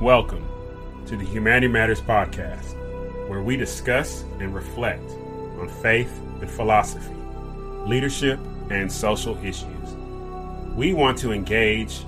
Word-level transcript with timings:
Welcome 0.00 0.46
to 1.06 1.16
the 1.16 1.24
Humanity 1.24 1.68
Matters 1.68 2.02
podcast, 2.02 2.74
where 3.30 3.40
we 3.40 3.56
discuss 3.56 4.24
and 4.40 4.54
reflect 4.54 5.10
on 5.58 5.70
faith 5.80 6.20
and 6.42 6.50
philosophy, 6.50 7.14
leadership, 7.86 8.38
and 8.68 8.92
social 8.92 9.38
issues. 9.38 9.94
We 10.74 10.92
want 10.92 11.16
to 11.20 11.32
engage 11.32 12.04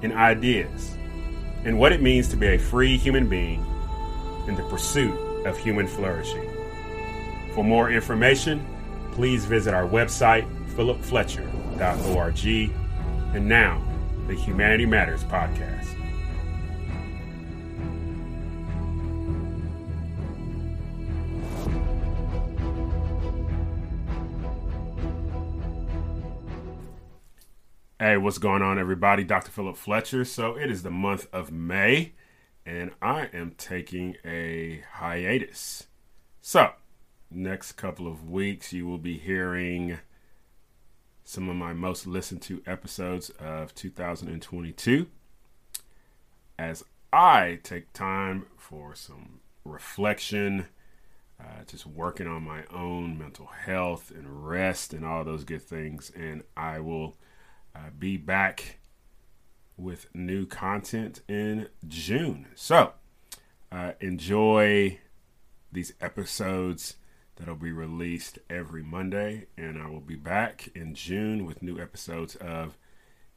in 0.00 0.12
ideas 0.12 0.96
and 1.64 1.78
what 1.78 1.92
it 1.92 2.00
means 2.00 2.26
to 2.28 2.38
be 2.38 2.46
a 2.46 2.58
free 2.58 2.96
human 2.96 3.28
being 3.28 3.62
in 4.48 4.54
the 4.54 4.62
pursuit 4.70 5.14
of 5.44 5.58
human 5.58 5.86
flourishing. 5.86 6.50
For 7.54 7.62
more 7.62 7.90
information, 7.90 8.64
please 9.12 9.44
visit 9.44 9.74
our 9.74 9.86
website, 9.86 10.48
philipfletcher.org. 10.74 12.74
And 13.36 13.46
now, 13.46 13.82
the 14.26 14.34
Humanity 14.34 14.86
Matters 14.86 15.22
podcast. 15.24 15.99
Hey, 28.02 28.16
what's 28.16 28.38
going 28.38 28.62
on, 28.62 28.78
everybody? 28.78 29.24
Dr. 29.24 29.50
Philip 29.50 29.76
Fletcher. 29.76 30.24
So, 30.24 30.56
it 30.56 30.70
is 30.70 30.82
the 30.82 30.90
month 30.90 31.26
of 31.34 31.52
May, 31.52 32.14
and 32.64 32.92
I 33.02 33.28
am 33.34 33.52
taking 33.58 34.16
a 34.24 34.82
hiatus. 34.90 35.86
So, 36.40 36.70
next 37.30 37.72
couple 37.72 38.08
of 38.08 38.30
weeks, 38.30 38.72
you 38.72 38.86
will 38.86 38.96
be 38.96 39.18
hearing 39.18 39.98
some 41.24 41.50
of 41.50 41.56
my 41.56 41.74
most 41.74 42.06
listened 42.06 42.40
to 42.40 42.62
episodes 42.66 43.28
of 43.38 43.74
2022 43.74 45.06
as 46.58 46.82
I 47.12 47.58
take 47.62 47.92
time 47.92 48.46
for 48.56 48.94
some 48.94 49.40
reflection, 49.62 50.68
uh, 51.38 51.64
just 51.66 51.84
working 51.84 52.26
on 52.26 52.44
my 52.44 52.64
own 52.72 53.18
mental 53.18 53.50
health 53.66 54.10
and 54.10 54.48
rest 54.48 54.94
and 54.94 55.04
all 55.04 55.22
those 55.22 55.44
good 55.44 55.60
things. 55.60 56.10
And 56.16 56.44
I 56.56 56.80
will 56.80 57.18
uh, 57.74 57.90
be 57.98 58.16
back 58.16 58.78
with 59.76 60.06
new 60.14 60.46
content 60.46 61.22
in 61.28 61.68
June. 61.86 62.46
So 62.54 62.92
uh, 63.72 63.92
enjoy 64.00 64.98
these 65.72 65.92
episodes 66.00 66.96
that'll 67.36 67.54
be 67.54 67.72
released 67.72 68.38
every 68.48 68.82
Monday. 68.82 69.46
And 69.56 69.80
I 69.80 69.88
will 69.88 70.00
be 70.00 70.16
back 70.16 70.68
in 70.74 70.94
June 70.94 71.46
with 71.46 71.62
new 71.62 71.80
episodes 71.80 72.36
of 72.36 72.76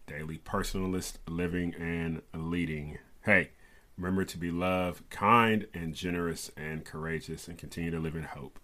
Daily 0.08 0.38
Personalist 0.38 1.18
Living 1.28 1.74
and 1.76 2.22
Leading. 2.34 2.98
Hey, 3.22 3.52
remember 3.98 4.26
to 4.26 4.38
be 4.38 4.52
loved, 4.52 5.10
kind, 5.10 5.68
and 5.74 5.96
generous 5.96 6.52
and 6.58 6.84
courageous, 6.84 7.48
and 7.48 7.58
continue 7.58 7.92
to 7.92 8.00
live 8.00 8.16
in 8.16 8.24
hope. 8.24 8.60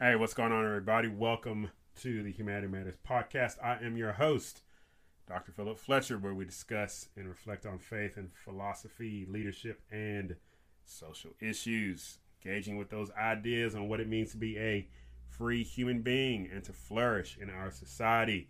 Hey, 0.00 0.16
what's 0.16 0.34
going 0.34 0.52
on, 0.52 0.64
everybody? 0.64 1.08
Welcome 1.08 1.70
to 2.02 2.22
the 2.22 2.32
Humanity 2.32 2.66
Matters 2.66 2.96
podcast. 3.08 3.62
I 3.62 3.84
am 3.84 3.96
your 3.96 4.12
host, 4.12 4.62
Dr. 5.28 5.52
Philip 5.52 5.78
Fletcher, 5.78 6.18
where 6.18 6.34
we 6.34 6.44
discuss 6.44 7.08
and 7.16 7.28
reflect 7.28 7.66
on 7.66 7.78
faith 7.78 8.16
and 8.16 8.30
philosophy, 8.44 9.26
leadership, 9.28 9.80
and 9.90 10.36
social 10.84 11.30
issues 11.40 12.18
engaging 12.44 12.76
with 12.76 12.90
those 12.90 13.10
ideas 13.12 13.74
on 13.74 13.88
what 13.88 14.00
it 14.00 14.08
means 14.08 14.32
to 14.32 14.36
be 14.36 14.58
a 14.58 14.86
free 15.28 15.62
human 15.62 16.02
being 16.02 16.48
and 16.52 16.64
to 16.64 16.72
flourish 16.72 17.38
in 17.40 17.48
our 17.48 17.70
society. 17.70 18.48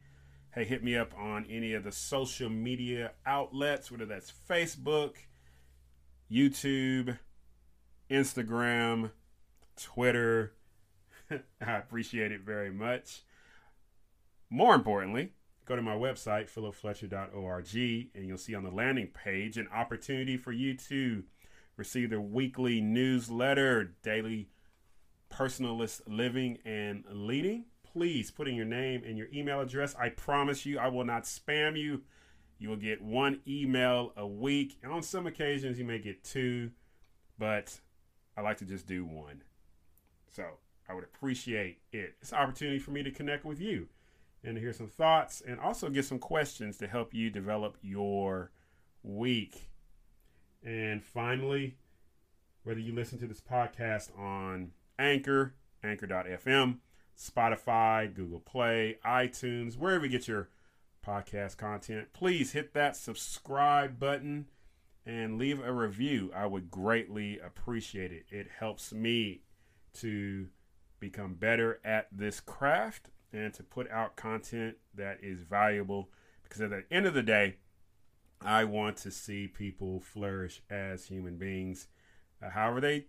Hey, 0.52 0.64
hit 0.64 0.82
me 0.82 0.96
up 0.96 1.12
on 1.16 1.46
any 1.50 1.74
of 1.74 1.84
the 1.84 1.92
social 1.92 2.48
media 2.48 3.12
outlets, 3.26 3.90
whether 3.90 4.06
that's 4.06 4.32
Facebook, 4.48 5.16
YouTube, 6.30 7.18
Instagram, 8.10 9.10
Twitter. 9.80 10.54
I 11.30 11.72
appreciate 11.76 12.32
it 12.32 12.40
very 12.40 12.70
much. 12.70 13.22
More 14.50 14.74
importantly, 14.74 15.32
go 15.64 15.76
to 15.76 15.82
my 15.82 15.94
website, 15.94 16.52
philipfletcher.org, 16.52 18.10
and 18.14 18.26
you'll 18.26 18.38
see 18.38 18.54
on 18.54 18.64
the 18.64 18.70
landing 18.70 19.08
page 19.08 19.56
an 19.56 19.68
opportunity 19.74 20.36
for 20.36 20.52
you 20.52 20.76
to 20.76 21.24
receive 21.76 22.10
the 22.10 22.20
weekly 22.20 22.80
newsletter, 22.80 23.94
daily 24.02 24.48
personalist 25.30 26.02
living 26.06 26.58
and 26.64 27.04
leading. 27.10 27.64
Please 27.82 28.30
put 28.30 28.48
in 28.48 28.54
your 28.54 28.64
name 28.64 29.02
and 29.06 29.16
your 29.16 29.28
email 29.32 29.60
address. 29.60 29.94
I 29.98 30.10
promise 30.10 30.66
you, 30.66 30.78
I 30.78 30.88
will 30.88 31.04
not 31.04 31.24
spam 31.24 31.78
you. 31.78 32.02
You 32.58 32.68
will 32.68 32.76
get 32.76 33.02
one 33.02 33.40
email 33.46 34.12
a 34.16 34.26
week. 34.26 34.78
And 34.82 34.92
on 34.92 35.02
some 35.02 35.26
occasions, 35.26 35.78
you 35.78 35.84
may 35.84 35.98
get 35.98 36.22
two, 36.24 36.70
but 37.38 37.80
I 38.36 38.42
like 38.42 38.58
to 38.58 38.64
just 38.64 38.86
do 38.86 39.04
one. 39.04 39.42
So 40.28 40.44
I 40.88 40.94
would 40.94 41.04
appreciate 41.04 41.78
it. 41.92 42.14
It's 42.20 42.32
an 42.32 42.38
opportunity 42.38 42.78
for 42.78 42.90
me 42.90 43.02
to 43.02 43.10
connect 43.10 43.44
with 43.44 43.60
you 43.60 43.88
and 44.44 44.56
to 44.56 44.60
hear 44.60 44.72
some 44.72 44.88
thoughts 44.88 45.42
and 45.46 45.58
also 45.58 45.88
get 45.88 46.04
some 46.04 46.18
questions 46.18 46.76
to 46.76 46.86
help 46.86 47.14
you 47.14 47.30
develop 47.30 47.78
your 47.80 48.50
week. 49.02 49.70
And 50.62 51.02
finally, 51.02 51.76
whether 52.62 52.80
you 52.80 52.94
listen 52.94 53.18
to 53.18 53.26
this 53.26 53.40
podcast 53.40 54.16
on 54.18 54.72
Anchor, 54.98 55.54
Anchor.fm, 55.82 56.78
Spotify, 57.18 58.12
Google 58.12 58.40
Play, 58.40 58.98
iTunes, 59.04 59.78
wherever 59.78 60.04
you 60.04 60.10
get 60.10 60.28
your 60.28 60.48
podcast 61.06 61.56
content, 61.56 62.08
please 62.12 62.52
hit 62.52 62.74
that 62.74 62.96
subscribe 62.96 63.98
button 63.98 64.46
and 65.06 65.38
leave 65.38 65.62
a 65.62 65.72
review. 65.72 66.30
I 66.34 66.46
would 66.46 66.70
greatly 66.70 67.38
appreciate 67.38 68.12
it. 68.12 68.24
It 68.30 68.48
helps 68.58 68.92
me 68.92 69.42
to 69.94 70.48
become 70.98 71.34
better 71.34 71.80
at 71.84 72.08
this 72.10 72.40
craft 72.40 73.10
and 73.34 73.52
to 73.52 73.62
put 73.62 73.90
out 73.90 74.16
content 74.16 74.76
that 74.94 75.18
is 75.22 75.42
valuable 75.42 76.08
because 76.44 76.60
at 76.60 76.70
the 76.70 76.84
end 76.90 77.04
of 77.04 77.14
the 77.14 77.22
day, 77.22 77.56
I 78.40 78.64
want 78.64 78.96
to 78.98 79.10
see 79.10 79.48
people 79.48 80.00
flourish 80.00 80.62
as 80.70 81.06
human 81.06 81.36
beings, 81.36 81.88
uh, 82.42 82.50
however 82.50 82.80
they 82.80 83.06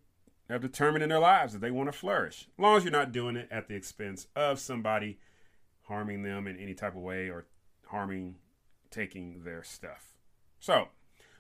have 0.49 0.61
determined 0.61 1.03
in 1.03 1.09
their 1.09 1.19
lives 1.19 1.53
that 1.53 1.59
they 1.59 1.71
want 1.71 1.91
to 1.91 1.97
flourish. 1.97 2.47
As 2.57 2.61
long 2.61 2.77
as 2.77 2.83
you're 2.83 2.91
not 2.91 3.11
doing 3.11 3.35
it 3.35 3.47
at 3.51 3.67
the 3.67 3.75
expense 3.75 4.27
of 4.35 4.59
somebody 4.59 5.19
harming 5.83 6.23
them 6.23 6.47
in 6.47 6.57
any 6.57 6.73
type 6.73 6.95
of 6.95 7.01
way 7.01 7.29
or 7.29 7.45
harming, 7.87 8.35
taking 8.89 9.43
their 9.43 9.61
stuff. 9.61 10.13
So, 10.59 10.87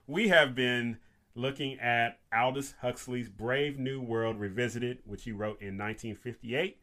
we 0.05 0.27
have 0.27 0.53
been 0.53 0.97
looking 1.33 1.79
at 1.79 2.19
Aldous 2.33 2.75
Huxley's 2.81 3.29
Brave 3.29 3.79
New 3.79 4.01
World 4.01 4.39
Revisited, 4.39 4.99
which 5.05 5.23
he 5.23 5.31
wrote 5.31 5.61
in 5.61 5.77
1958 5.77 6.77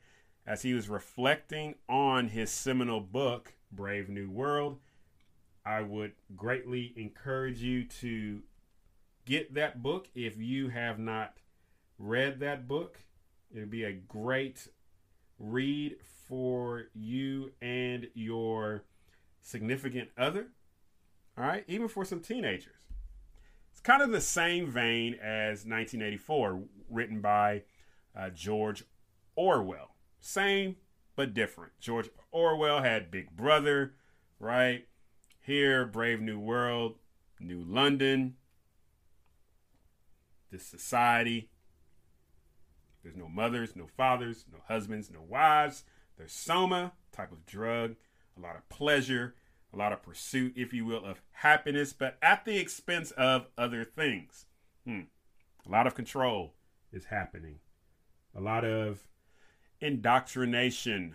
as 0.46 0.62
he 0.62 0.74
was 0.74 0.88
reflecting 0.88 1.76
on 1.88 2.28
his 2.28 2.50
seminal 2.50 3.00
book, 3.00 3.54
Brave 3.70 4.08
New 4.08 4.30
World. 4.30 4.78
I 5.64 5.82
would 5.82 6.12
greatly 6.34 6.92
encourage 6.96 7.60
you 7.60 7.84
to 7.84 8.42
get 9.24 9.54
that 9.54 9.82
book 9.82 10.08
if 10.14 10.36
you 10.38 10.68
have 10.68 10.98
not 10.98 11.36
read 11.98 12.40
that 12.40 12.66
book. 12.66 12.98
It 13.54 13.60
would 13.60 13.70
be 13.70 13.84
a 13.84 13.92
great 13.92 14.68
read 15.38 15.96
for 16.26 16.84
you 16.94 17.52
and 17.60 18.08
your 18.14 18.84
significant 19.40 20.10
other. 20.18 20.48
All 21.38 21.44
right, 21.44 21.64
even 21.68 21.88
for 21.88 22.04
some 22.04 22.20
teenagers. 22.20 22.80
It's 23.70 23.80
kind 23.80 24.02
of 24.02 24.10
the 24.10 24.20
same 24.20 24.70
vein 24.70 25.14
as 25.14 25.64
1984, 25.64 26.60
written 26.90 27.20
by 27.20 27.62
uh, 28.16 28.30
George 28.30 28.84
Orwell. 29.34 29.91
Same, 30.22 30.76
but 31.16 31.34
different. 31.34 31.72
George 31.80 32.08
Orwell 32.30 32.80
had 32.80 33.10
Big 33.10 33.36
Brother, 33.36 33.94
right? 34.38 34.86
Here, 35.40 35.84
Brave 35.84 36.20
New 36.20 36.38
World, 36.38 36.94
New 37.40 37.60
London, 37.60 38.36
this 40.52 40.64
society. 40.64 41.50
There's 43.02 43.16
no 43.16 43.28
mothers, 43.28 43.74
no 43.74 43.88
fathers, 43.88 44.44
no 44.50 44.58
husbands, 44.68 45.10
no 45.10 45.22
wives. 45.28 45.82
There's 46.16 46.32
soma, 46.32 46.92
type 47.10 47.32
of 47.32 47.44
drug, 47.44 47.96
a 48.36 48.40
lot 48.40 48.54
of 48.54 48.68
pleasure, 48.68 49.34
a 49.74 49.76
lot 49.76 49.92
of 49.92 50.04
pursuit, 50.04 50.52
if 50.54 50.72
you 50.72 50.84
will, 50.84 51.04
of 51.04 51.20
happiness, 51.32 51.92
but 51.92 52.16
at 52.22 52.44
the 52.44 52.58
expense 52.58 53.10
of 53.10 53.48
other 53.58 53.84
things. 53.84 54.46
Hmm. 54.86 55.00
A 55.66 55.68
lot 55.68 55.88
of 55.88 55.96
control 55.96 56.54
is 56.92 57.06
happening. 57.06 57.58
A 58.36 58.40
lot 58.40 58.64
of 58.64 59.08
Indoctrination. 59.82 61.14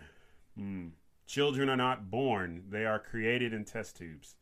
Hmm. 0.56 0.88
Children 1.26 1.68
are 1.68 1.76
not 1.76 2.10
born, 2.10 2.64
they 2.70 2.86
are 2.86 2.98
created 2.98 3.52
in 3.52 3.64
test 3.64 3.96
tubes. 3.96 4.36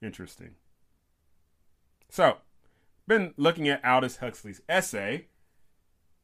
Interesting. 0.00 0.50
So, 2.08 2.38
been 3.06 3.34
looking 3.36 3.68
at 3.68 3.84
Aldous 3.84 4.18
Huxley's 4.18 4.60
essay, 4.68 5.26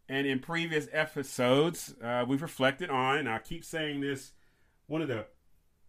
and 0.09 0.27
in 0.27 0.39
previous 0.39 0.89
episodes, 0.93 1.95
uh, 2.03 2.25
we've 2.27 2.43
reflected 2.43 2.89
on, 2.89 3.19
and 3.19 3.29
I 3.29 3.39
keep 3.39 3.65
saying 3.65 4.00
this, 4.00 4.33
one 4.87 5.03
of 5.03 5.09
the 5.09 5.27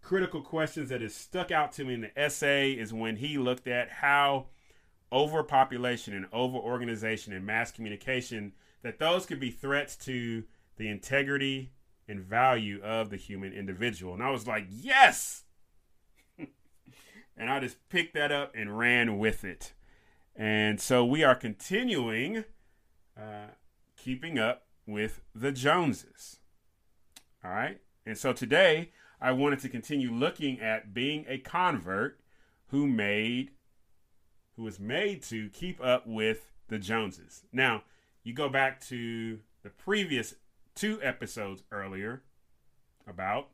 critical 0.01 0.41
questions 0.41 0.89
that 0.89 1.01
has 1.01 1.13
stuck 1.13 1.51
out 1.51 1.71
to 1.73 1.83
me 1.83 1.93
in 1.93 2.01
the 2.01 2.19
essay 2.19 2.71
is 2.71 2.93
when 2.93 3.17
he 3.17 3.37
looked 3.37 3.67
at 3.67 3.89
how 3.89 4.47
overpopulation 5.11 6.13
and 6.13 6.29
overorganization 6.31 7.35
and 7.35 7.45
mass 7.45 7.71
communication, 7.71 8.53
that 8.81 8.99
those 8.99 9.25
could 9.25 9.39
be 9.39 9.51
threats 9.51 9.95
to 9.95 10.43
the 10.79 10.87
integrity 10.87 11.73
and 12.07 12.21
value 12.21 12.81
of 12.81 13.11
the 13.11 13.17
human 13.17 13.53
individual. 13.53 14.13
And 14.15 14.23
I 14.23 14.31
was 14.31 14.47
like, 14.47 14.65
yes! 14.69 15.43
and 16.37 17.51
I 17.51 17.59
just 17.59 17.77
picked 17.89 18.15
that 18.15 18.31
up 18.31 18.53
and 18.55 18.79
ran 18.79 19.19
with 19.19 19.43
it. 19.43 19.73
And 20.35 20.79
so 20.79 21.05
we 21.05 21.21
are 21.21 21.35
continuing 21.35 22.45
uh, 23.15 23.49
keeping 23.97 24.39
up 24.39 24.63
with 24.87 25.21
the 25.35 25.51
Joneses. 25.51 26.39
All 27.43 27.51
right. 27.51 27.81
And 28.05 28.17
so 28.17 28.31
today 28.31 28.91
I 29.21 29.33
wanted 29.33 29.59
to 29.59 29.69
continue 29.69 30.11
looking 30.11 30.61
at 30.61 30.93
being 30.93 31.25
a 31.27 31.37
convert 31.37 32.21
who 32.67 32.87
made 32.87 33.51
who 34.55 34.63
was 34.63 34.79
made 34.79 35.23
to 35.23 35.49
keep 35.49 35.83
up 35.83 36.07
with 36.07 36.51
the 36.67 36.79
Joneses. 36.79 37.43
Now, 37.51 37.83
you 38.23 38.33
go 38.33 38.49
back 38.49 38.81
to 38.87 39.39
the 39.63 39.69
previous 39.69 40.35
two 40.75 40.99
episodes 41.01 41.63
earlier 41.71 42.21
about 43.07 43.49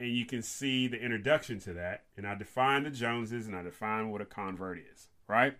and 0.00 0.10
you 0.10 0.24
can 0.24 0.42
see 0.42 0.86
the 0.86 1.00
introduction 1.00 1.58
to 1.60 1.72
that 1.72 2.04
and 2.16 2.26
I 2.26 2.34
define 2.34 2.84
the 2.84 2.90
Joneses 2.90 3.46
and 3.46 3.56
I 3.56 3.62
define 3.62 4.10
what 4.10 4.20
a 4.20 4.24
convert 4.24 4.78
is, 4.78 5.08
right? 5.26 5.56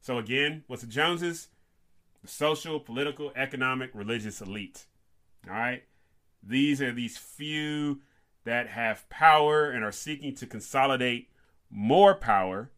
So 0.00 0.18
again, 0.18 0.64
what's 0.66 0.82
the 0.82 0.88
Joneses? 0.88 1.48
The 2.22 2.28
social, 2.28 2.78
political, 2.78 3.32
economic, 3.34 3.90
religious 3.94 4.40
elite. 4.40 4.86
All 5.48 5.54
right? 5.54 5.82
These 6.42 6.80
are 6.80 6.92
these 6.92 7.16
few 7.18 8.00
that 8.44 8.68
have 8.68 9.08
power 9.08 9.70
and 9.70 9.84
are 9.84 9.92
seeking 9.92 10.34
to 10.36 10.46
consolidate 10.46 11.28
more 11.70 12.14
power 12.14 12.70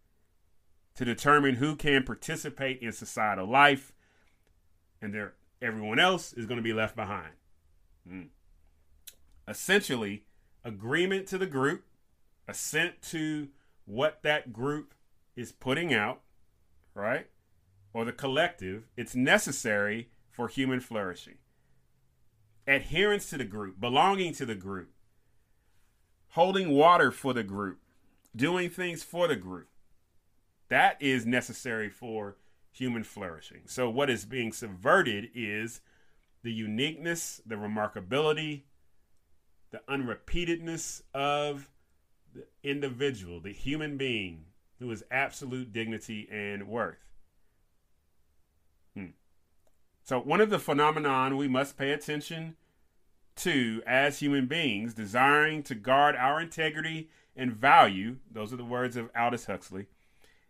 to 0.95 1.05
determine 1.05 1.57
who 1.57 1.75
can 1.75 2.05
participate 2.05 2.81
in 2.81 2.93
societal 2.93 3.47
life, 3.47 3.93
and 5.03 5.15
everyone 5.65 5.99
else 5.99 6.33
is 6.35 6.47
going 6.47 6.59
to 6.59 6.63
be 6.63 6.73
left 6.73 6.95
behind. 6.95 7.33
Mm. 8.09 8.29
Essentially, 9.49 10.25
agreement 10.63 11.27
to 11.29 11.39
the 11.39 11.47
group, 11.47 11.85
assent 12.47 13.01
to 13.03 13.49
what 13.87 14.23
that 14.23 14.53
group 14.53 14.95
is 15.35 15.53
putting 15.53 15.93
out, 15.93 16.21
right? 16.95 17.27
Or 17.93 18.05
the 18.05 18.13
collective, 18.13 18.85
it's 18.97 19.15
necessary 19.15 20.11
for 20.31 20.49
human 20.49 20.81
flourishing. 20.81 21.39
Adherence 22.67 23.31
to 23.31 23.39
the 23.39 23.45
group, 23.45 23.81
belonging 23.81 24.33
to 24.35 24.47
the 24.47 24.55
group, 24.55 24.91
holding 26.31 26.71
water 26.71 27.11
for 27.11 27.33
the 27.33 27.43
group, 27.43 27.79
doing 28.35 28.69
things 28.69 29.03
for 29.03 29.29
the 29.29 29.37
group. 29.37 29.69
That 30.69 31.01
is 31.01 31.27
necessary 31.27 31.89
for 31.89 32.37
human 32.75 33.05
flourishing. 33.05 33.63
So, 33.67 33.89
what 33.89 34.11
is 34.11 34.25
being 34.25 34.53
subverted 34.53 35.31
is 35.35 35.81
the 36.43 36.53
uniqueness, 36.53 37.41
the 37.47 37.55
remarkability, 37.55 38.63
the 39.71 39.81
unrepeatedness 39.89 41.03
of 41.15 41.71
the 42.35 42.47
individual, 42.63 43.41
the 43.41 43.53
human 43.53 43.97
being 43.97 44.47
who 44.81 44.91
is 44.91 45.05
absolute 45.11 45.73
dignity 45.73 46.29
and 46.31 46.67
worth. 46.69 46.99
Hmm. 48.95 49.07
So, 50.03 50.21
one 50.21 50.41
of 50.41 50.51
the 50.51 50.59
phenomenon 50.59 51.37
we 51.37 51.49
must 51.49 51.79
pay 51.79 51.93
attention 51.93 52.57
to 53.37 53.83
as 53.87 54.19
human 54.19 54.47
beings, 54.47 54.95
desiring 54.95 55.63
to 55.65 55.75
guard 55.75 56.17
our 56.17 56.41
integrity 56.41 57.09
and 57.37 57.53
value, 57.53 58.17
those 58.31 58.53
are 58.53 58.57
the 58.57 58.65
words 58.65 58.97
of 58.97 59.11
Aldous 59.17 59.47
Huxley, 59.47 59.87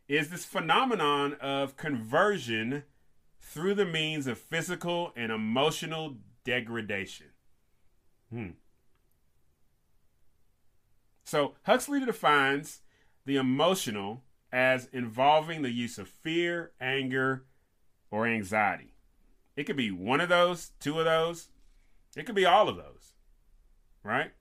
is 0.09 0.31
this 0.31 0.45
phenomenon 0.45 1.35
of 1.41 1.77
conversion 1.77 2.85
through 3.41 3.75
the 3.75 3.87
means 3.87 4.27
of 4.27 4.39
physical 4.39 5.13
and 5.17 5.31
emotional 5.31 6.17
degradation. 6.45 7.29
Hmm. 8.31 8.51
So 11.25 11.55
Huxley 11.63 12.05
defines 12.05 12.83
the 13.25 13.37
emotional 13.37 14.23
as 14.53 14.89
involving 14.93 15.63
the 15.63 15.71
use 15.71 15.99
of 15.99 16.09
fear, 16.09 16.73
anger, 16.81 17.45
or 18.11 18.27
anxiety. 18.27 18.95
It 19.57 19.65
could 19.65 19.77
be 19.77 19.91
one 19.91 20.21
of 20.21 20.29
those, 20.29 20.73
two 20.81 20.99
of 20.99 21.05
those, 21.05 21.49
it 22.17 22.27
could 22.27 22.35
be 22.35 22.45
all 22.47 22.69
of 22.69 22.77
those, 22.77 23.15
right? 24.03 24.33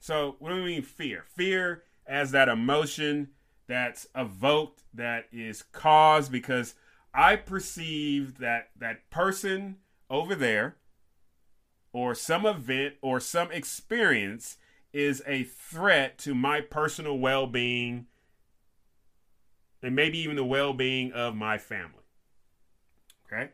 So, 0.00 0.36
what 0.38 0.50
do 0.50 0.56
we 0.56 0.64
mean 0.64 0.82
fear? 0.82 1.24
Fear 1.28 1.84
as 2.06 2.30
that 2.30 2.48
emotion 2.48 3.28
that's 3.70 4.08
evoked, 4.16 4.82
that 4.92 5.26
is 5.30 5.62
caused 5.62 6.32
because 6.32 6.74
I 7.14 7.36
perceive 7.36 8.38
that 8.38 8.70
that 8.76 9.08
person 9.10 9.76
over 10.10 10.34
there 10.34 10.76
or 11.92 12.16
some 12.16 12.44
event 12.44 12.94
or 13.00 13.20
some 13.20 13.52
experience 13.52 14.58
is 14.92 15.22
a 15.24 15.44
threat 15.44 16.18
to 16.18 16.34
my 16.34 16.60
personal 16.60 17.16
well 17.16 17.46
being 17.46 18.06
and 19.82 19.94
maybe 19.94 20.18
even 20.18 20.34
the 20.34 20.44
well 20.44 20.72
being 20.72 21.12
of 21.12 21.36
my 21.36 21.56
family. 21.56 22.02
Okay? 23.26 23.52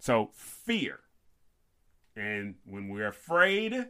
So, 0.00 0.30
fear. 0.34 0.98
And 2.16 2.56
when 2.64 2.88
we're 2.88 3.06
afraid, 3.06 3.86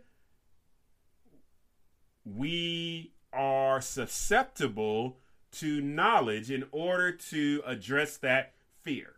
we 2.25 3.13
are 3.37 3.81
susceptible 3.81 5.19
to 5.53 5.81
knowledge 5.81 6.51
in 6.51 6.65
order 6.73 7.13
to 7.13 7.63
address 7.67 8.17
that 8.19 8.55
fear. 8.83 9.17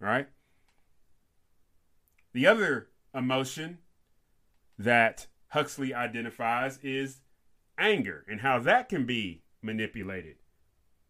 Right? 0.00 0.28
The 2.32 2.46
other 2.46 2.88
emotion 3.14 3.78
that 4.78 5.26
Huxley 5.48 5.94
identifies 5.94 6.78
is 6.82 7.20
anger 7.78 8.24
and 8.28 8.40
how 8.40 8.58
that 8.60 8.88
can 8.88 9.04
be 9.04 9.42
manipulated 9.60 10.36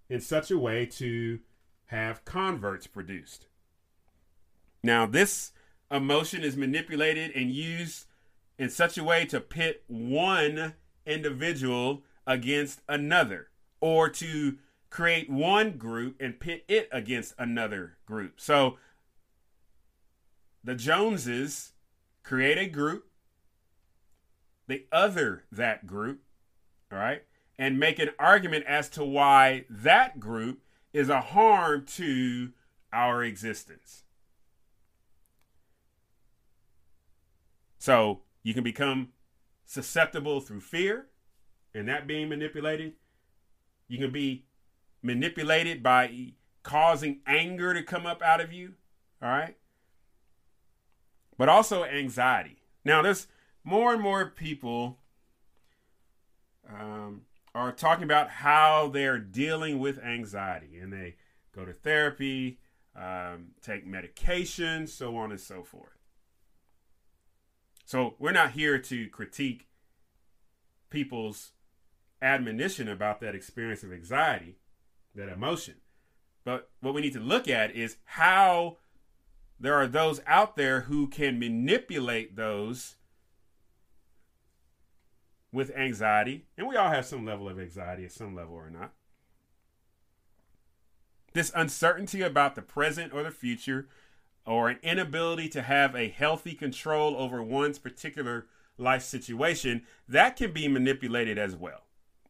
in 0.09 0.21
such 0.21 0.51
a 0.51 0.59
way 0.59 0.85
to 0.85 1.41
have 1.87 2.25
converts 2.25 2.87
produced. 2.87 3.47
Now, 4.83 5.07
this 5.07 5.53
emotion 5.91 6.43
is 6.43 6.57
manipulated 6.57 7.31
and 7.37 7.51
used 7.51 8.07
in 8.59 8.69
such 8.69 8.99
a 8.99 9.05
way 9.05 9.25
to 9.27 9.41
pit 9.41 9.85
one 9.87 10.75
individual 11.07 12.03
against 12.27 12.81
another 12.89 13.49
or 13.81 14.09
to 14.09 14.59
create 14.91 15.31
one 15.31 15.73
group 15.73 16.17
and 16.21 16.39
pit 16.39 16.65
it 16.69 16.89
against 16.93 17.35
another 17.39 17.97
group. 18.07 18.41
So 18.41 18.79
the 20.63 20.75
Joneses 20.75 21.73
create 22.23 22.59
a 22.59 22.67
group 22.67 23.09
the 24.69 24.87
other 24.93 25.45
that 25.51 25.87
group, 25.87 26.23
all 26.91 26.99
right, 26.99 27.23
and 27.59 27.79
make 27.79 27.99
an 27.99 28.11
argument 28.19 28.65
as 28.67 28.89
to 28.91 29.05
why 29.05 29.65
that 29.69 30.21
group 30.21 30.63
is 30.93 31.09
a 31.09 31.21
harm 31.21 31.85
to 31.85 32.53
our 32.93 33.25
existence. 33.25 34.05
So 37.79 38.21
you 38.43 38.55
can 38.55 38.63
become 38.63 39.09
susceptible 39.65 40.41
through 40.41 40.61
fear 40.61 41.09
and 41.75 41.89
that 41.89 42.07
being 42.07 42.29
manipulated. 42.29 42.95
You 43.89 43.99
can 43.99 44.11
be 44.11 44.45
manipulated 45.03 45.83
by 45.83 46.33
causing 46.63 47.21
anger 47.27 47.75
to 47.75 47.83
come 47.83 48.07
up 48.07 48.23
out 48.23 48.41
of 48.41 48.53
you, 48.53 48.75
all 49.23 49.29
right? 49.29 49.57
But 51.37 51.49
also 51.49 51.85
anxiety. 51.85 52.59
Now, 52.85 53.03
there's 53.03 53.27
more 53.65 53.93
and 53.93 54.03
more 54.03 54.27
people 54.27 54.99
um, 56.69 57.23
are 57.55 57.73
talking 57.73 58.05
about 58.05 58.31
how 58.31 58.89
they're 58.89 59.19
dealing 59.19 59.79
with 59.79 59.99
anxiety 59.99 60.79
and 60.79 60.93
they 60.93 61.17
go 61.55 61.65
to 61.65 61.73
therapy, 61.73 62.59
um, 62.97 63.49
take 63.61 63.87
medication, 63.87 64.87
so 64.87 65.17
on 65.17 65.31
and 65.31 65.41
so 65.41 65.63
forth. 65.63 65.99
So 67.85 68.15
we're 68.19 68.33
not 68.33 68.53
here 68.53 68.79
to 68.79 69.09
critique 69.09 69.69
people's 70.89 71.52
admonition 72.23 72.89
about 72.89 73.21
that 73.21 73.35
experience 73.35 73.83
of 73.83 73.93
anxiety, 73.93 74.57
that 75.15 75.29
emotion. 75.29 75.75
But 76.45 76.71
what 76.81 76.95
we 76.95 77.03
need 77.03 77.13
to 77.13 77.21
look 77.21 77.49
at 77.49 77.75
is 77.75 77.99
how 78.05 78.79
there 79.61 79.75
are 79.75 79.87
those 79.87 80.21
out 80.27 80.57
there 80.57 80.83
who 80.83 81.07
can 81.07 81.39
manipulate 81.39 82.37
those 82.37 82.97
with 85.53 85.71
anxiety, 85.77 86.47
and 86.57 86.67
we 86.67 86.77
all 86.77 86.89
have 86.89 87.05
some 87.05 87.27
level 87.27 87.49
of 87.49 87.61
anxiety 87.61 88.05
at 88.05 88.13
some 88.13 88.35
level 88.35 88.55
or 88.55 88.71
not. 88.71 88.93
This 91.35 91.53
uncertainty 91.55 92.23
about 92.23 92.55
the 92.55 92.63
present 92.63 93.13
or 93.13 93.23
the 93.23 93.31
future, 93.31 93.89
or 94.45 94.69
an 94.69 94.79
inability 94.83 95.49
to 95.51 95.63
have 95.63 95.95
a 95.95 96.09
healthy 96.09 96.55
control 96.55 97.17
over 97.17 97.43
one's 97.43 97.79
particular 97.79 98.47
life 98.77 99.03
situation, 99.03 99.83
that 100.09 100.37
can 100.37 100.53
be 100.53 100.67
manipulated 100.67 101.39
as 101.39 101.55
well. 101.55 101.85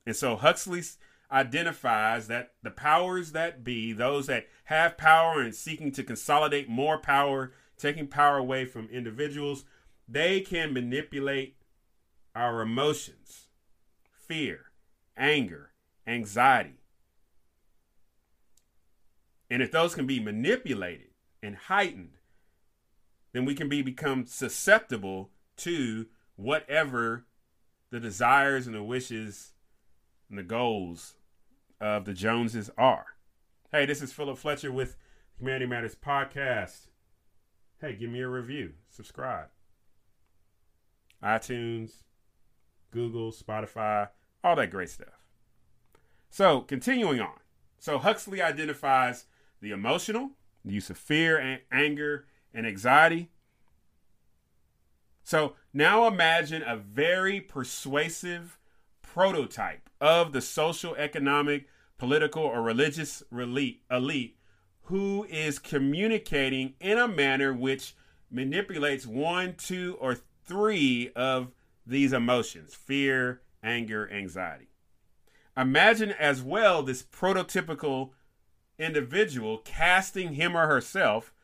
And 0.06 0.16
so 0.16 0.36
Huxley 0.36 0.82
identifies 1.30 2.28
that 2.28 2.52
the 2.62 2.70
powers 2.70 3.32
that 3.32 3.64
be, 3.64 3.92
those 3.92 4.26
that 4.26 4.46
have 4.64 4.98
power 4.98 5.40
and 5.40 5.54
seeking 5.54 5.92
to 5.92 6.04
consolidate 6.04 6.68
more 6.68 6.98
power, 6.98 7.52
taking 7.78 8.06
power 8.06 8.36
away 8.36 8.64
from 8.64 8.88
individuals, 8.88 9.64
they 10.08 10.40
can 10.40 10.74
manipulate 10.74 11.56
our 12.34 12.60
emotions, 12.60 13.46
fear, 14.10 14.66
anger, 15.16 15.70
anxiety. 16.06 16.82
And 19.50 19.62
if 19.62 19.70
those 19.70 19.94
can 19.94 20.06
be 20.06 20.18
manipulated 20.18 21.08
and 21.42 21.56
heightened, 21.56 22.16
then 23.32 23.44
we 23.44 23.54
can 23.54 23.68
be 23.68 23.82
become 23.82 24.26
susceptible 24.26 25.30
to 25.58 26.06
whatever 26.36 27.24
the 27.90 28.00
desires 28.00 28.66
and 28.66 28.74
the 28.74 28.82
wishes 28.82 29.51
and 30.32 30.38
the 30.38 30.42
goals 30.42 31.16
of 31.78 32.06
the 32.06 32.14
Joneses 32.14 32.70
are. 32.78 33.04
Hey, 33.70 33.84
this 33.84 34.00
is 34.00 34.14
Philip 34.14 34.38
Fletcher 34.38 34.72
with 34.72 34.96
Humanity 35.38 35.66
Matters 35.66 35.94
Podcast. 35.94 36.86
Hey, 37.82 37.94
give 37.94 38.08
me 38.08 38.20
a 38.20 38.28
review, 38.28 38.72
subscribe. 38.88 39.48
iTunes, 41.22 42.04
Google, 42.92 43.30
Spotify, 43.30 44.08
all 44.42 44.56
that 44.56 44.70
great 44.70 44.88
stuff. 44.88 45.20
So, 46.30 46.62
continuing 46.62 47.20
on. 47.20 47.40
So, 47.78 47.98
Huxley 47.98 48.40
identifies 48.40 49.26
the 49.60 49.70
emotional, 49.70 50.30
the 50.64 50.72
use 50.72 50.88
of 50.88 50.96
fear 50.96 51.36
and 51.36 51.60
anger 51.70 52.24
and 52.54 52.66
anxiety. 52.66 53.28
So, 55.24 55.56
now 55.74 56.06
imagine 56.06 56.62
a 56.62 56.76
very 56.76 57.38
persuasive 57.38 58.58
prototype 59.12 59.90
of 60.00 60.32
the 60.32 60.40
social, 60.40 60.94
economic, 60.96 61.68
political, 61.98 62.42
or 62.42 62.62
religious 62.62 63.22
elite, 63.30 64.36
who 64.84 65.26
is 65.28 65.58
communicating 65.58 66.74
in 66.80 66.98
a 66.98 67.06
manner 67.06 67.52
which 67.52 67.94
manipulates 68.30 69.06
one, 69.06 69.54
two, 69.54 69.98
or 70.00 70.16
three 70.44 71.10
of 71.14 71.52
these 71.86 72.12
emotions 72.12 72.74
fear, 72.74 73.42
anger, 73.62 74.10
anxiety. 74.10 74.68
Imagine 75.56 76.12
as 76.12 76.40
well 76.42 76.82
this 76.82 77.02
prototypical 77.02 78.10
individual 78.78 79.58
casting 79.58 80.34
him 80.34 80.56
or 80.56 80.66
herself 80.66 81.34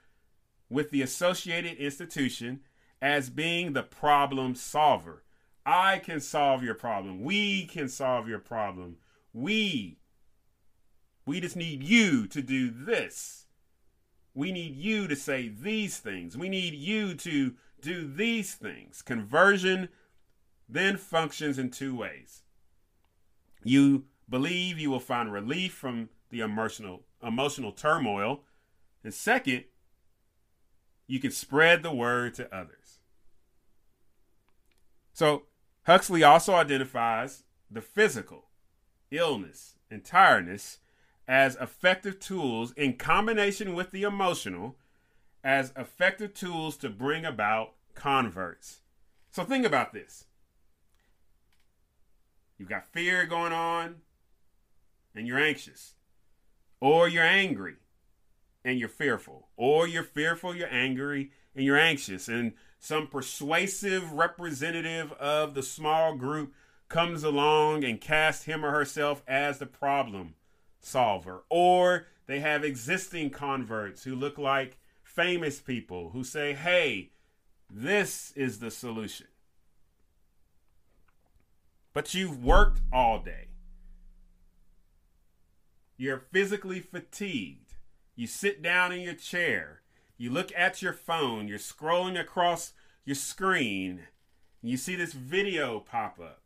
with 0.70 0.90
the 0.90 1.02
associated 1.02 1.76
institution 1.76 2.60
as 3.02 3.28
being 3.28 3.74
the 3.74 3.82
problem 3.82 4.54
solver. 4.54 5.22
I 5.68 5.98
can 5.98 6.18
solve 6.18 6.62
your 6.62 6.74
problem. 6.74 7.22
We 7.22 7.66
can 7.66 7.90
solve 7.90 8.26
your 8.26 8.38
problem. 8.38 8.96
We. 9.34 9.98
We 11.26 11.40
just 11.40 11.56
need 11.56 11.82
you 11.82 12.26
to 12.28 12.40
do 12.40 12.70
this. 12.70 13.44
We 14.32 14.50
need 14.50 14.76
you 14.76 15.06
to 15.08 15.14
say 15.14 15.48
these 15.48 15.98
things. 15.98 16.38
We 16.38 16.48
need 16.48 16.72
you 16.72 17.14
to 17.16 17.52
do 17.82 18.10
these 18.10 18.54
things. 18.54 19.02
Conversion 19.02 19.90
then 20.70 20.96
functions 20.96 21.58
in 21.58 21.70
two 21.70 21.94
ways. 21.94 22.44
You 23.62 24.04
believe 24.26 24.78
you 24.78 24.90
will 24.90 25.00
find 25.00 25.30
relief 25.30 25.74
from 25.74 26.08
the 26.30 26.40
emotional 26.40 27.02
emotional 27.22 27.72
turmoil. 27.72 28.40
And 29.04 29.12
second, 29.12 29.64
you 31.06 31.20
can 31.20 31.30
spread 31.30 31.82
the 31.82 31.92
word 31.92 32.32
to 32.34 32.54
others. 32.54 33.00
So, 35.12 35.42
Huxley 35.88 36.22
also 36.22 36.52
identifies 36.52 37.44
the 37.70 37.80
physical, 37.80 38.44
illness, 39.10 39.76
and 39.90 40.04
tiredness 40.04 40.80
as 41.26 41.56
effective 41.56 42.20
tools 42.20 42.72
in 42.72 42.98
combination 42.98 43.74
with 43.74 43.90
the 43.90 44.02
emotional 44.02 44.76
as 45.42 45.72
effective 45.78 46.34
tools 46.34 46.76
to 46.76 46.90
bring 46.90 47.24
about 47.24 47.72
converts. 47.94 48.82
So, 49.30 49.44
think 49.44 49.64
about 49.64 49.94
this 49.94 50.26
you've 52.58 52.68
got 52.68 52.92
fear 52.92 53.24
going 53.24 53.54
on, 53.54 54.02
and 55.14 55.26
you're 55.26 55.38
anxious, 55.38 55.94
or 56.80 57.08
you're 57.08 57.24
angry 57.24 57.76
and 58.62 58.78
you're 58.78 58.90
fearful, 58.90 59.48
or 59.56 59.88
you're 59.88 60.02
fearful, 60.02 60.54
you're 60.54 60.68
angry, 60.70 61.30
and 61.56 61.64
you're 61.64 61.78
anxious, 61.78 62.28
and 62.28 62.52
some 62.78 63.06
persuasive 63.06 64.12
representative 64.12 65.12
of 65.12 65.54
the 65.54 65.62
small 65.62 66.14
group 66.14 66.54
comes 66.88 67.22
along 67.22 67.84
and 67.84 68.00
casts 68.00 68.44
him 68.44 68.64
or 68.64 68.70
herself 68.70 69.22
as 69.26 69.58
the 69.58 69.66
problem 69.66 70.34
solver, 70.80 71.44
or 71.48 72.06
they 72.26 72.40
have 72.40 72.64
existing 72.64 73.30
converts 73.30 74.04
who 74.04 74.14
look 74.14 74.38
like 74.38 74.78
famous 75.02 75.60
people 75.60 76.10
who 76.10 76.22
say, 76.22 76.54
hey, 76.54 77.10
this 77.70 78.32
is 78.36 78.60
the 78.60 78.70
solution. 78.70 79.26
But 81.92 82.14
you've 82.14 82.44
worked 82.44 82.80
all 82.92 83.20
day. 83.20 83.48
You're 85.96 86.22
physically 86.30 86.80
fatigued. 86.80 87.74
You 88.14 88.26
sit 88.26 88.62
down 88.62 88.92
in 88.92 89.00
your 89.00 89.14
chair. 89.14 89.82
You 90.18 90.30
look 90.30 90.52
at 90.56 90.82
your 90.82 90.92
phone. 90.92 91.46
You're 91.46 91.58
scrolling 91.58 92.20
across 92.20 92.72
your 93.04 93.14
screen. 93.14 94.00
You 94.60 94.76
see 94.76 94.96
this 94.96 95.12
video 95.12 95.78
pop 95.78 96.18
up. 96.20 96.42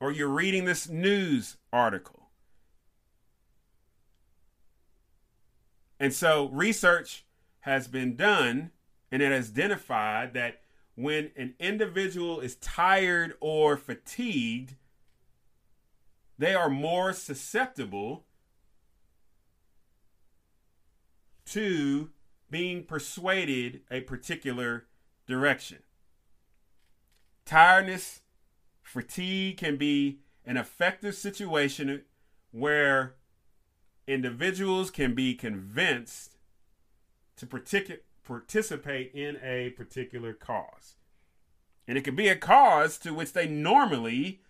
Or 0.00 0.12
you're 0.12 0.28
reading 0.28 0.64
this 0.64 0.88
news 0.88 1.56
article. 1.72 2.28
And 5.98 6.14
so 6.14 6.48
research 6.50 7.24
has 7.60 7.88
been 7.88 8.14
done 8.14 8.70
and 9.10 9.20
it 9.20 9.32
has 9.32 9.50
identified 9.50 10.34
that 10.34 10.60
when 10.94 11.32
an 11.36 11.54
individual 11.58 12.38
is 12.40 12.54
tired 12.56 13.34
or 13.40 13.76
fatigued, 13.76 14.76
they 16.38 16.54
are 16.54 16.70
more 16.70 17.12
susceptible 17.12 18.24
to 21.52 22.10
being 22.50 22.84
persuaded 22.84 23.82
a 23.90 24.00
particular 24.00 24.86
direction. 25.26 25.78
Tiredness, 27.44 28.20
fatigue 28.82 29.58
can 29.58 29.76
be 29.76 30.20
an 30.44 30.56
effective 30.56 31.14
situation 31.14 32.02
where 32.50 33.14
individuals 34.06 34.90
can 34.90 35.14
be 35.14 35.34
convinced 35.34 36.36
to 37.36 37.46
partic- 37.46 38.00
participate 38.24 39.12
in 39.14 39.38
a 39.42 39.70
particular 39.70 40.32
cause. 40.32 40.96
And 41.86 41.96
it 41.96 42.04
can 42.04 42.16
be 42.16 42.28
a 42.28 42.36
cause 42.36 42.98
to 42.98 43.14
which 43.14 43.32
they 43.32 43.46
normally 43.46 44.40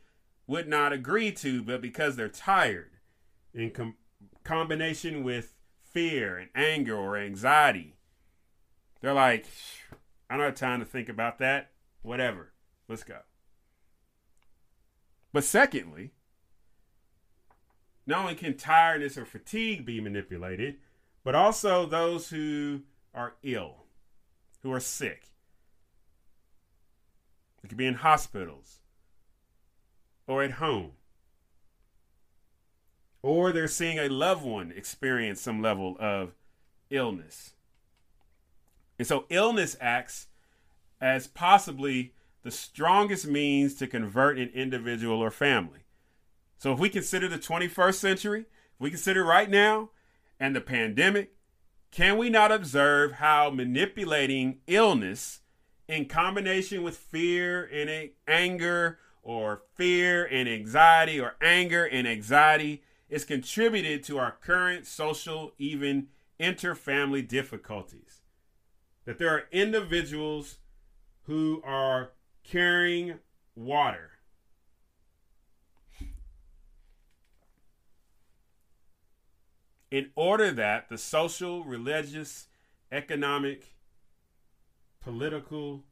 would 0.46 0.68
not 0.68 0.92
agree 0.92 1.30
to, 1.32 1.62
but 1.62 1.80
because 1.80 2.16
they're 2.16 2.28
tired 2.28 2.92
in 3.52 3.70
com- 3.70 3.96
combination 4.44 5.22
with 5.22 5.54
fear 5.98 6.38
and 6.38 6.48
anger 6.54 6.94
or 6.94 7.16
anxiety. 7.16 7.96
They're 9.00 9.12
like, 9.12 9.46
I 10.30 10.36
don't 10.36 10.44
have 10.44 10.54
time 10.54 10.78
to 10.78 10.86
think 10.86 11.08
about 11.08 11.38
that. 11.38 11.72
Whatever. 12.02 12.52
Let's 12.86 13.02
go. 13.02 13.18
But 15.32 15.42
secondly, 15.42 16.12
not 18.06 18.20
only 18.20 18.36
can 18.36 18.56
tiredness 18.56 19.18
or 19.18 19.24
fatigue 19.24 19.84
be 19.84 20.00
manipulated, 20.00 20.76
but 21.24 21.34
also 21.34 21.84
those 21.84 22.30
who 22.30 22.82
are 23.12 23.34
ill, 23.42 23.86
who 24.62 24.72
are 24.72 24.78
sick. 24.78 25.32
They 27.60 27.68
could 27.68 27.76
be 27.76 27.86
in 27.86 27.94
hospitals 27.94 28.78
or 30.28 30.44
at 30.44 30.52
home 30.52 30.92
or 33.22 33.52
they're 33.52 33.68
seeing 33.68 33.98
a 33.98 34.08
loved 34.08 34.44
one 34.44 34.72
experience 34.76 35.40
some 35.40 35.60
level 35.60 35.96
of 35.98 36.32
illness. 36.90 37.52
And 38.98 39.06
so 39.06 39.24
illness 39.28 39.76
acts 39.80 40.26
as 41.00 41.26
possibly 41.26 42.12
the 42.42 42.50
strongest 42.50 43.26
means 43.26 43.74
to 43.76 43.86
convert 43.86 44.38
an 44.38 44.50
individual 44.54 45.20
or 45.20 45.30
family. 45.30 45.80
So 46.58 46.72
if 46.72 46.78
we 46.78 46.88
consider 46.88 47.28
the 47.28 47.38
21st 47.38 47.94
century, 47.94 48.40
if 48.40 48.80
we 48.80 48.90
consider 48.90 49.24
right 49.24 49.48
now 49.48 49.90
and 50.40 50.54
the 50.54 50.60
pandemic, 50.60 51.32
can 51.90 52.18
we 52.18 52.30
not 52.30 52.52
observe 52.52 53.12
how 53.12 53.50
manipulating 53.50 54.58
illness 54.66 55.40
in 55.86 56.06
combination 56.06 56.82
with 56.82 56.96
fear 56.96 57.64
and 57.72 58.10
anger 58.26 58.98
or 59.22 59.62
fear 59.74 60.24
and 60.24 60.48
anxiety 60.48 61.20
or 61.20 61.36
anger 61.40 61.84
and 61.84 62.06
anxiety 62.06 62.82
is 63.08 63.24
contributed 63.24 64.02
to 64.04 64.18
our 64.18 64.32
current 64.32 64.86
social, 64.86 65.52
even 65.58 66.08
interfamily 66.38 67.26
difficulties. 67.26 68.22
That 69.04 69.18
there 69.18 69.30
are 69.30 69.48
individuals 69.50 70.58
who 71.22 71.62
are 71.64 72.10
carrying 72.44 73.18
water. 73.54 74.10
In 79.90 80.10
order 80.14 80.50
that 80.52 80.90
the 80.90 80.98
social, 80.98 81.64
religious, 81.64 82.48
economic, 82.92 83.74
political 85.00 85.84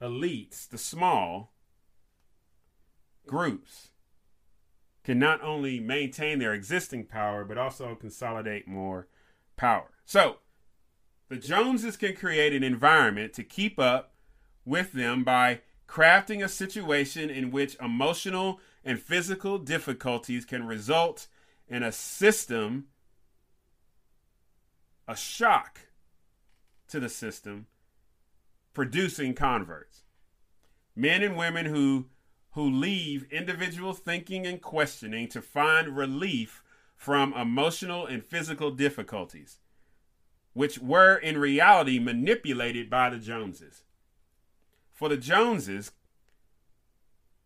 elites, 0.00 0.66
the 0.66 0.78
small 0.78 1.52
groups, 3.26 3.90
can 5.04 5.18
not 5.18 5.42
only 5.42 5.78
maintain 5.78 6.38
their 6.38 6.54
existing 6.54 7.04
power, 7.04 7.44
but 7.44 7.58
also 7.58 7.94
consolidate 7.94 8.66
more 8.66 9.06
power. 9.56 9.90
So, 10.06 10.38
the 11.28 11.36
Joneses 11.36 11.96
can 11.96 12.16
create 12.16 12.52
an 12.52 12.64
environment 12.64 13.32
to 13.34 13.44
keep 13.44 13.78
up 13.78 14.14
with 14.64 14.92
them 14.92 15.22
by 15.22 15.60
crafting 15.86 16.42
a 16.42 16.48
situation 16.48 17.30
in 17.30 17.50
which 17.50 17.76
emotional 17.80 18.60
and 18.84 19.00
physical 19.00 19.58
difficulties 19.58 20.44
can 20.44 20.66
result 20.66 21.26
in 21.68 21.82
a 21.82 21.92
system, 21.92 22.86
a 25.06 25.16
shock 25.16 25.80
to 26.88 26.98
the 27.00 27.08
system, 27.08 27.66
producing 28.72 29.34
converts. 29.34 30.02
Men 30.96 31.22
and 31.22 31.36
women 31.36 31.66
who 31.66 32.06
who 32.54 32.70
leave 32.70 33.26
individual 33.32 33.92
thinking 33.92 34.46
and 34.46 34.62
questioning 34.62 35.28
to 35.28 35.42
find 35.42 35.96
relief 35.96 36.62
from 36.96 37.34
emotional 37.34 38.06
and 38.06 38.24
physical 38.24 38.70
difficulties, 38.70 39.58
which 40.52 40.78
were 40.78 41.16
in 41.16 41.36
reality 41.36 41.98
manipulated 41.98 42.88
by 42.88 43.10
the 43.10 43.18
Joneses. 43.18 43.82
For 44.92 45.08
the 45.08 45.16
Joneses, 45.16 45.90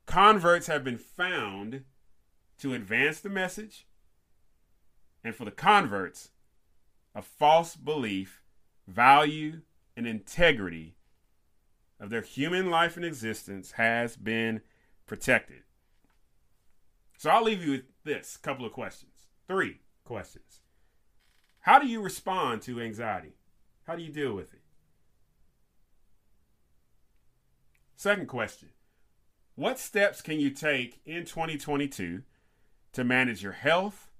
converts 0.04 0.66
have 0.66 0.84
been 0.84 0.98
found 0.98 1.84
to 2.58 2.74
advance 2.74 3.20
the 3.20 3.30
message, 3.30 3.86
and 5.24 5.34
for 5.34 5.46
the 5.46 5.50
converts, 5.50 6.32
a 7.14 7.22
false 7.22 7.76
belief, 7.76 8.42
value, 8.86 9.62
and 9.96 10.06
integrity 10.06 10.96
of 11.98 12.10
their 12.10 12.20
human 12.20 12.68
life 12.68 12.96
and 12.96 13.06
existence 13.06 13.72
has 13.72 14.14
been 14.14 14.60
protected. 15.08 15.62
So 17.16 17.30
I'll 17.30 17.42
leave 17.42 17.64
you 17.64 17.72
with 17.72 17.82
this 18.04 18.36
couple 18.36 18.64
of 18.64 18.72
questions. 18.72 19.26
Three 19.48 19.80
questions. 20.04 20.60
How 21.60 21.78
do 21.78 21.88
you 21.88 22.00
respond 22.00 22.62
to 22.62 22.80
anxiety? 22.80 23.34
How 23.86 23.96
do 23.96 24.02
you 24.02 24.12
deal 24.12 24.34
with 24.34 24.52
it? 24.54 24.60
Second 27.96 28.28
question 28.28 28.68
What 29.56 29.78
steps 29.78 30.22
can 30.22 30.38
you 30.38 30.50
take 30.50 31.00
in 31.04 31.24
2022 31.24 32.22
to 32.92 33.04
manage 33.04 33.42
your 33.42 33.52
health 33.52 34.10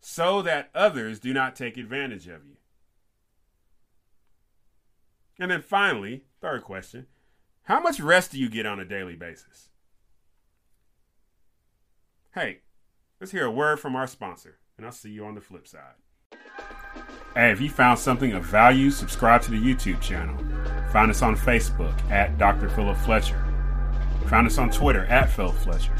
so 0.00 0.42
that 0.42 0.70
others 0.74 1.20
do 1.20 1.32
not 1.32 1.54
take 1.54 1.76
advantage 1.76 2.26
of 2.26 2.44
you? 2.44 2.56
And 5.38 5.50
then 5.50 5.62
finally, 5.62 6.24
third 6.40 6.64
question 6.64 7.06
How 7.64 7.78
much 7.78 8.00
rest 8.00 8.32
do 8.32 8.38
you 8.40 8.48
get 8.48 8.66
on 8.66 8.80
a 8.80 8.84
daily 8.84 9.14
basis? 9.14 9.68
Hey, 12.36 12.58
let's 13.18 13.32
hear 13.32 13.46
a 13.46 13.50
word 13.50 13.80
from 13.80 13.96
our 13.96 14.06
sponsor, 14.06 14.58
and 14.76 14.84
I'll 14.84 14.92
see 14.92 15.08
you 15.08 15.24
on 15.24 15.34
the 15.34 15.40
flip 15.40 15.66
side. 15.66 15.94
Hey, 17.34 17.50
if 17.50 17.62
you 17.62 17.70
found 17.70 17.98
something 17.98 18.32
of 18.32 18.44
value, 18.44 18.90
subscribe 18.90 19.40
to 19.42 19.50
the 19.50 19.56
YouTube 19.56 20.02
channel. 20.02 20.36
Find 20.92 21.10
us 21.10 21.22
on 21.22 21.34
Facebook 21.34 21.98
at 22.10 22.36
Dr. 22.36 22.68
Philip 22.68 22.98
Fletcher. 22.98 23.42
Find 24.26 24.46
us 24.46 24.58
on 24.58 24.70
Twitter 24.70 25.06
at 25.06 25.30
Philip 25.30 25.56
Fletcher. 25.56 25.96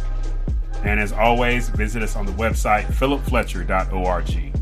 And 0.85 1.01
as 1.01 1.11
always, 1.11 1.71
visit 1.71 2.03
us 2.03 2.17
on 2.17 2.27
the 2.27 2.33
website 2.33 2.85
philipfletcher.org. 2.85 4.56